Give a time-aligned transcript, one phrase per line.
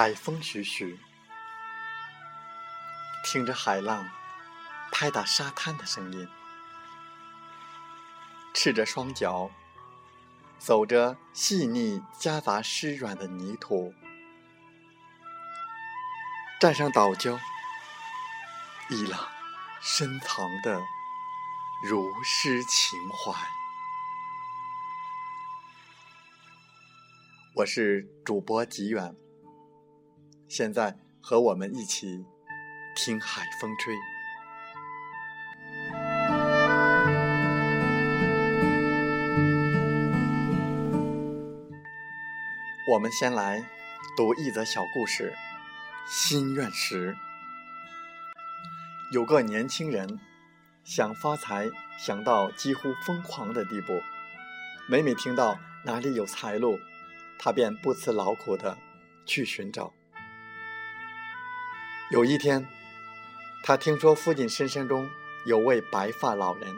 [0.00, 0.98] 海风徐徐，
[3.22, 4.08] 听着海浪
[4.90, 6.26] 拍打沙滩的声音，
[8.54, 9.50] 赤着双脚，
[10.58, 13.92] 走着细腻夹杂湿软的泥土，
[16.58, 17.38] 站上岛礁，
[18.88, 19.28] 一朗
[19.82, 20.80] 深藏的
[21.86, 23.38] 如诗情怀。
[27.56, 29.14] 我是主播吉远。
[30.50, 32.24] 现在和我们一起
[32.96, 33.94] 听海风吹。
[42.88, 43.64] 我们先来
[44.16, 45.32] 读一则小故事：
[46.08, 47.16] 心愿石。
[49.12, 50.18] 有个年轻人
[50.82, 54.00] 想发财，想到几乎疯狂的地步。
[54.88, 56.76] 每每听到哪里有财路，
[57.38, 58.76] 他便不辞劳苦的
[59.24, 59.92] 去寻找。
[62.10, 62.66] 有一天，
[63.62, 65.08] 他听说附近深山中
[65.46, 66.76] 有位白发老人，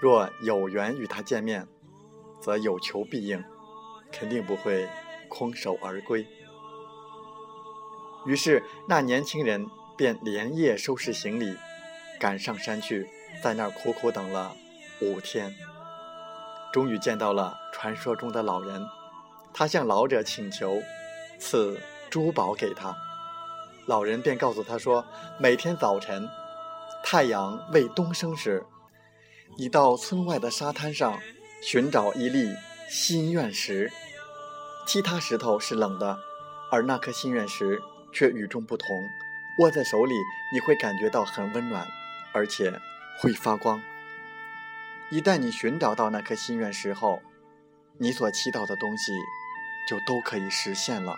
[0.00, 1.68] 若有缘与他见面，
[2.40, 3.44] 则有求必应，
[4.10, 4.88] 肯定不会
[5.28, 6.26] 空手而归。
[8.24, 9.66] 于是，那年轻人
[9.98, 11.54] 便连夜收拾行李，
[12.18, 13.06] 赶上山去，
[13.42, 14.56] 在那儿苦苦等了
[15.02, 15.54] 五天，
[16.72, 18.82] 终于见到了传说中的老人。
[19.52, 20.82] 他向老者请求
[21.38, 22.96] 赐珠宝给他。
[23.88, 25.02] 老人便告诉他说
[25.40, 26.28] ：“每天早晨，
[27.02, 28.62] 太阳未东升时，
[29.56, 31.18] 你到村外的沙滩上
[31.62, 32.52] 寻找一粒
[32.86, 33.90] 心愿石。
[34.86, 36.18] 其他石头是冷的，
[36.70, 37.80] 而那颗心愿石
[38.12, 38.86] 却与众不同。
[39.60, 40.14] 握在手里，
[40.52, 41.88] 你会感觉到很温暖，
[42.32, 42.70] 而且
[43.18, 43.80] 会发光。
[45.10, 47.20] 一旦你寻找到那颗心愿石后，
[47.98, 49.12] 你所祈祷的东西
[49.88, 51.16] 就都可以实现了。”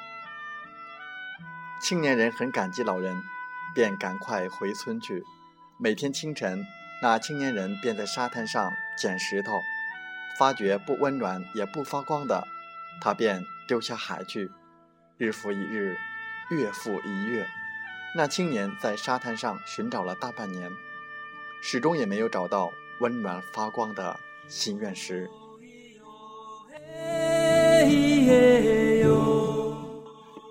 [1.81, 3.23] 青年人很感激老人，
[3.75, 5.25] 便赶快回村去。
[5.79, 6.63] 每天清晨，
[7.01, 9.59] 那青年人便在沙滩上捡石头，
[10.39, 12.47] 发觉不温暖也不发光的，
[13.01, 14.51] 他便丢下海去。
[15.17, 15.97] 日复一日，
[16.51, 17.47] 月复一月，
[18.15, 20.71] 那青年在沙滩上寻找了大半年，
[21.63, 22.71] 始终也没有找到
[23.01, 25.31] 温暖发光的心愿石。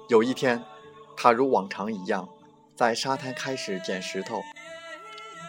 [0.07, 0.59] 有一天。
[1.21, 2.29] 他如往常一样，
[2.77, 4.41] 在沙滩开始捡石头，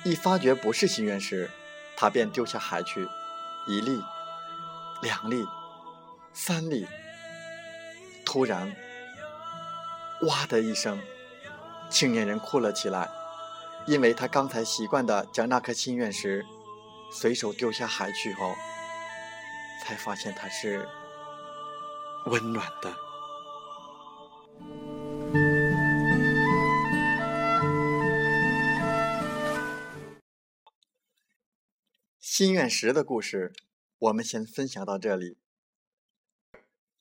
[0.05, 1.49] 一发觉不是心愿石，
[1.97, 3.09] 他便丢下海去。
[3.69, 4.03] 一粒，
[5.01, 5.47] 两粒，
[6.33, 6.89] 三粒。
[8.27, 8.75] 突然，
[10.23, 11.01] 哇的一声，
[11.89, 13.09] 青年人哭了起来，
[13.87, 16.45] 因为他刚才习惯的将那颗心愿石
[17.13, 18.57] 随手丢下海去后，
[19.85, 20.89] 才发现它是
[22.27, 22.93] 温暖的。
[32.41, 33.53] 心愿石的故事，
[33.99, 35.37] 我们先分享到这里。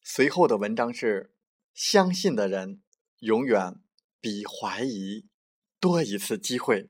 [0.01, 1.33] 随后的文章是：
[1.73, 2.81] 相信的人
[3.19, 3.75] 永远
[4.19, 5.29] 比怀疑
[5.79, 6.89] 多一次机会。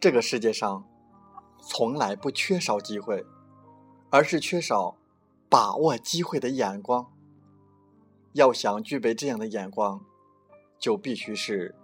[0.00, 0.84] 这个世界上
[1.62, 3.24] 从来不缺少机会，
[4.10, 4.98] 而是缺少
[5.48, 7.15] 把握机会的眼光。
[8.36, 10.04] 要想具备这样的眼光，
[10.78, 11.74] 就必须是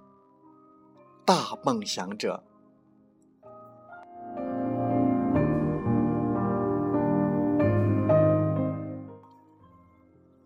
[1.24, 2.44] 大梦想者。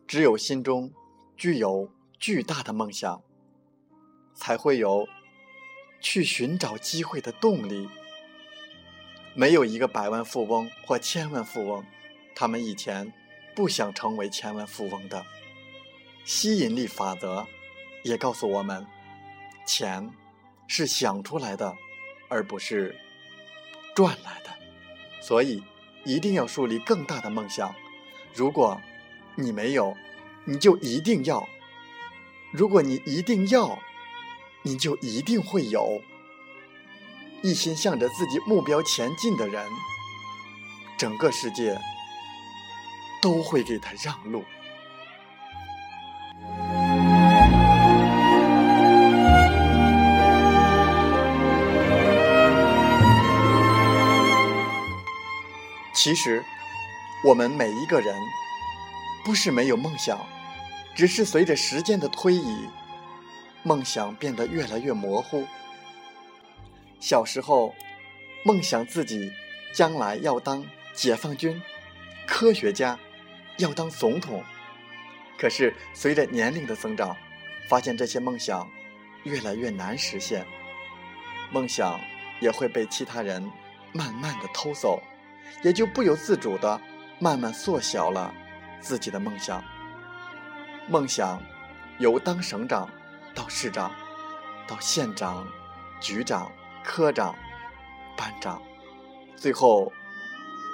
[0.06, 0.92] 只有心中
[1.36, 1.90] 具有
[2.20, 3.20] 巨大的梦想，
[4.32, 5.08] 才会有
[6.00, 7.88] 去寻找机会的动力。
[9.34, 11.84] 没有一个百万富翁或千万富翁，
[12.36, 13.12] 他们以前
[13.56, 15.26] 不想成为千万富翁的。
[16.26, 17.46] 吸引力法则
[18.02, 18.84] 也告诉我们，
[19.64, 20.11] 钱
[20.67, 21.76] 是想出来的，
[22.28, 22.96] 而不是
[23.94, 24.50] 赚来的。
[25.23, 25.62] 所以，
[26.05, 27.73] 一定要树立更大的梦想。
[28.34, 28.81] 如果
[29.37, 29.96] 你没有，
[30.44, 31.46] 你就一定要；
[32.52, 33.78] 如果你一定要，
[34.62, 36.02] 你就一定会有。
[37.40, 39.64] 一心向着自己目标前进的人，
[40.99, 41.78] 整个世界
[43.23, 44.44] 都会给他让路。
[56.06, 56.40] 其实，
[57.24, 58.14] 我们每一个人
[59.24, 60.24] 不是没有梦想，
[60.94, 62.68] 只是随着时间的推移，
[63.64, 65.44] 梦想变得越来越模糊。
[67.00, 67.74] 小时候，
[68.44, 69.32] 梦想自己
[69.74, 70.64] 将来要当
[70.94, 71.60] 解放军、
[72.24, 72.96] 科学家，
[73.56, 74.44] 要当总统。
[75.36, 77.16] 可是随着年龄的增长，
[77.68, 78.70] 发现这些梦想
[79.24, 80.46] 越来越难实现，
[81.50, 82.00] 梦想
[82.38, 83.42] 也会被其他人
[83.92, 85.02] 慢慢的偷走，
[85.62, 86.81] 也就不由自主的
[87.19, 88.32] 慢慢缩小了
[88.81, 89.62] 自己的梦想。
[90.88, 91.43] 梦想
[91.98, 92.88] 由当省长
[93.34, 93.90] 到市长，
[94.66, 95.46] 到县长、
[96.00, 96.50] 局长。
[96.88, 97.34] 科长、
[98.16, 98.62] 班长，
[99.34, 99.93] 最后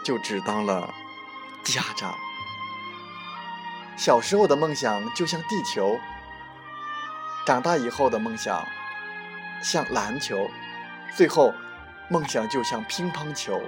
[0.04, 0.92] 就只当了
[1.64, 2.14] 家长。
[3.96, 5.98] 小时候的梦想就像地球，
[7.46, 8.62] 长大以后的梦想
[9.62, 10.50] 像篮球，
[11.16, 11.54] 最后
[12.10, 13.58] 梦想就像乒乓球。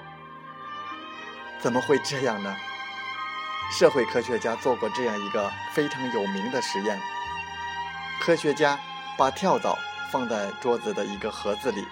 [1.64, 2.54] 怎么会这样呢？
[3.72, 7.00] 社会科学家做过这样一个非常有名的实验：
[8.20, 8.78] 科学家
[9.16, 9.78] 把跳蚤
[10.10, 11.82] 放在桌子的一个盒子里。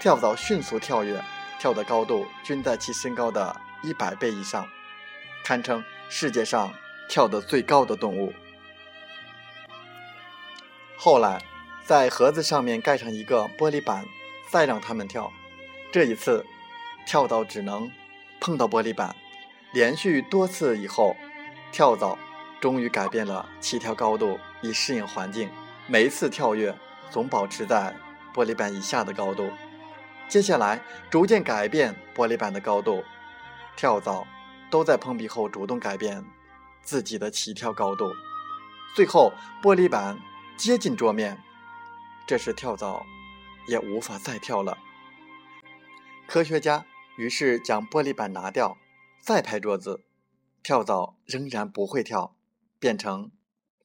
[0.00, 1.22] 跳蚤迅速跳跃，
[1.58, 4.66] 跳的高度均在其身高的一百倍以上，
[5.44, 6.72] 堪称世界上
[7.10, 8.32] 跳得最高的动物。
[10.96, 11.42] 后来，
[11.84, 14.06] 在盒子上面盖上一个玻璃板，
[14.48, 15.30] 再让它们跳。
[15.92, 16.46] 这一次，
[17.06, 17.92] 跳蚤只能
[18.48, 19.14] 碰到玻璃板。
[19.72, 21.14] 连续多次以后，
[21.70, 22.18] 跳蚤
[22.62, 25.50] 终于改变了起跳高度，以适应环境。
[25.86, 26.74] 每一次跳跃
[27.10, 27.94] 总保持在
[28.32, 29.50] 玻璃板以下的高度。
[30.28, 30.80] 接下来
[31.10, 33.04] 逐渐改变玻璃板的高度，
[33.76, 34.26] 跳蚤
[34.70, 36.24] 都在碰壁后主动改变
[36.80, 38.10] 自己的起跳高度，
[38.94, 39.30] 最后
[39.62, 40.18] 玻璃板
[40.56, 41.38] 接近桌面，
[42.26, 43.04] 这时跳蚤
[43.66, 44.78] 也无法再跳了。
[46.26, 46.84] 科学家
[47.18, 48.78] 于是将玻璃板拿掉，
[49.20, 50.04] 再拍桌子，
[50.62, 52.36] 跳蚤仍然不会跳，
[52.78, 53.32] 变成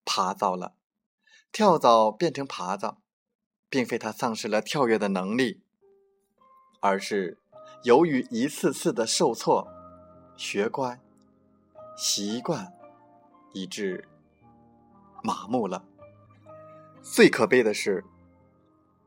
[0.05, 0.75] 爬蚤了。
[1.51, 3.01] 跳蚤变成爬蚤，
[3.69, 5.63] 并非它丧失了跳跃的能力。
[6.79, 7.39] 而是
[7.83, 9.67] 由于一次次的受挫、
[10.37, 11.01] 学乖、
[11.97, 12.71] 习惯，
[13.53, 14.07] 以致
[15.23, 15.85] 麻木了。
[17.01, 18.05] 最可悲的是，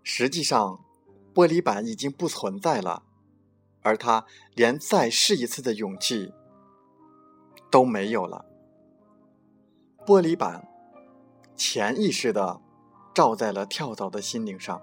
[0.02, 0.84] 实际上
[1.32, 3.04] 玻璃板已经不存在了，
[3.86, 6.34] 而他连再试一次的勇气
[7.70, 8.44] 都没有了。
[10.04, 10.66] 玻璃板
[11.54, 12.60] 潜意识的
[13.14, 14.82] 照在了跳蚤的心灵上。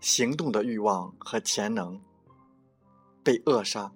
[0.00, 2.02] 行动的欲望和潜能
[3.24, 3.90] 被扼杀，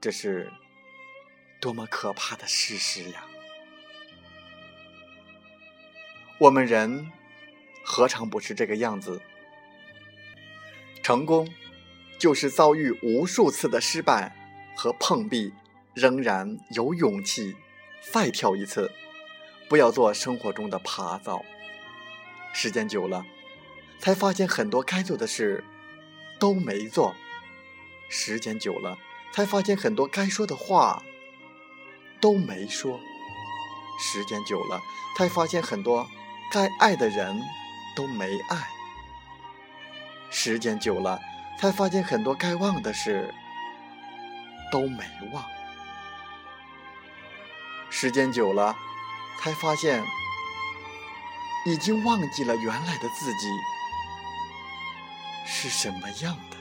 [0.00, 0.52] 这是
[1.60, 3.24] 多么可怕的事实呀！
[6.38, 7.10] 我们人
[7.84, 9.20] 何尝不是这个样子？
[11.02, 11.48] 成功
[12.22, 14.32] 就是遭遇无数次的失败
[14.76, 15.52] 和碰壁，
[15.92, 17.56] 仍然有勇气
[18.12, 18.92] 再跳一次。
[19.68, 21.44] 不要做生活中的爬蚤，
[22.52, 23.26] 时间久了。
[23.98, 25.64] 才发现很多该做的事
[26.38, 27.12] 都没做，
[28.08, 28.96] 时间久了，
[29.32, 31.02] 才发现很多该说的话
[32.20, 33.00] 都没说，
[33.98, 34.80] 时间久了，
[35.16, 36.06] 才发现很多
[36.52, 37.42] 该爱的人
[37.96, 38.68] 都没爱，
[40.30, 41.20] 时间久了，
[41.58, 43.32] 才发现很多该忘的事
[44.70, 45.44] 都没忘，
[47.88, 48.74] 时间久了，
[49.38, 50.02] 才发现
[51.66, 53.46] 已经忘记了原来的自己。
[55.46, 56.56] 是什么样的？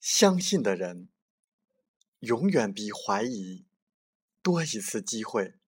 [0.00, 1.08] 相信的人，
[2.20, 3.63] 永远比怀疑
[4.44, 5.58] 多一次机会。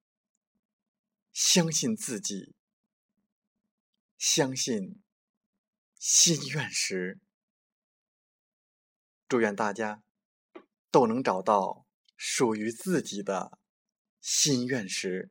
[1.33, 2.55] 相信自己，
[4.19, 5.03] 相信
[5.99, 7.19] 心愿时，
[9.27, 10.05] 祝愿大家
[10.91, 11.87] 都能找到。
[12.19, 13.59] 属于自己的
[14.23, 15.31] 心愿时，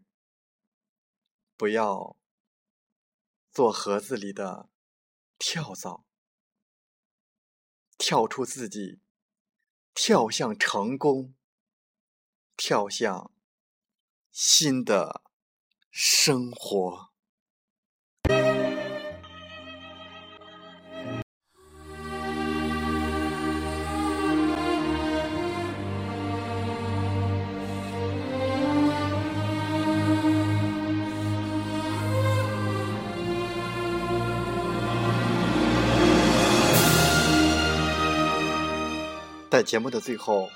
[1.58, 2.16] 不要
[3.52, 4.70] 做盒子里的
[5.40, 6.06] 跳蚤，
[7.98, 9.02] 跳出自己，
[9.96, 11.34] 跳向成功，
[12.56, 13.32] 跳向
[14.38, 15.22] 新的
[15.92, 17.08] 生活。
[39.50, 40.50] 在节目的最后，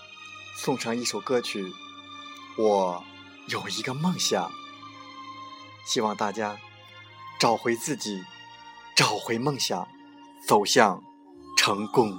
[0.57, 1.73] 送上一首歌曲。
[2.57, 3.01] 我
[3.49, 4.51] 有一个梦想，
[5.83, 6.55] 希望大家
[7.39, 8.23] 找回自己，
[8.95, 9.87] 找回梦想，
[10.45, 11.01] 走向
[11.57, 12.15] 成功。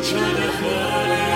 [0.00, 0.60] 清澈的河
[1.08, 1.27] 流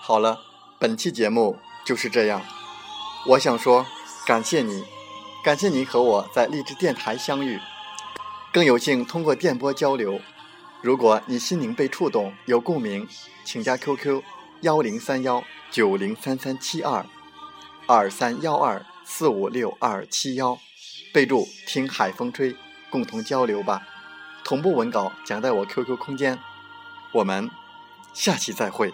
[0.00, 0.40] 好了，
[0.78, 2.40] 本期节目就是这样。
[3.26, 3.84] 我想说，
[4.26, 4.82] 感谢你，
[5.44, 7.60] 感谢你和我在励志电台相遇，
[8.50, 10.18] 更有幸通过电波交流。
[10.80, 13.06] 如果你心灵被触动，有共鸣，
[13.44, 14.22] 请加 QQ：
[14.62, 17.04] 幺零三幺九零三三七二
[17.86, 20.58] 二三幺二四五六二七幺，
[21.12, 22.56] 备注“听海风吹”，
[22.90, 23.82] 共同交流吧。
[24.44, 26.38] 同步文稿将在我 QQ 空间。
[27.12, 27.50] 我们
[28.12, 28.92] 下期再会。